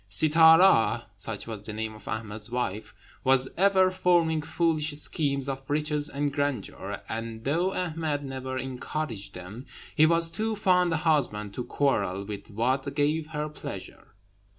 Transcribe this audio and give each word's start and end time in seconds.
Sittâra, 0.09 1.03
such 1.15 1.45
was 1.45 1.61
the 1.61 1.73
name 1.73 1.93
of 1.93 2.07
Ahmed's 2.07 2.49
wife, 2.49 2.95
was 3.23 3.49
ever 3.55 3.91
forming 3.91 4.41
foolish 4.41 4.93
schemes 4.93 5.47
of 5.47 5.61
riches 5.67 6.09
and 6.09 6.33
grandeur; 6.33 7.03
and 7.07 7.43
though 7.43 7.71
Ahmed 7.71 8.23
never 8.25 8.57
encouraged 8.57 9.35
them, 9.35 9.67
he 9.95 10.07
was 10.07 10.31
too 10.31 10.55
fond 10.55 10.91
a 10.91 10.97
husband 10.97 11.53
to 11.53 11.63
quarrel 11.63 12.25
with 12.25 12.49
what 12.49 12.95
gave 12.95 13.27
her 13.27 13.47
pleasure. 13.47 14.15